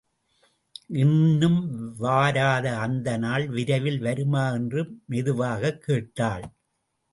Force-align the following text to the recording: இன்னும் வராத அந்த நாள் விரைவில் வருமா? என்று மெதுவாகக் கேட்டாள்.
இன்னும் 1.01 1.59
வராத 1.97 2.77
அந்த 2.77 3.17
நாள் 3.17 3.47
விரைவில் 3.49 3.99
வருமா? 3.99 4.49
என்று 4.51 4.99
மெதுவாகக் 5.05 5.81
கேட்டாள். 5.81 6.45